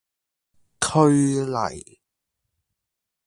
[0.79, 1.11] 摳
[1.45, 1.99] 泥